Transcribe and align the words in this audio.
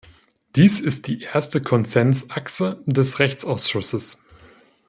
Dies 0.55 0.79
ist 0.79 1.05
die 1.05 1.21
erste 1.21 1.61
Konsensachse 1.61 2.81
des 2.87 3.19
Rechtsausschusses. 3.19 4.23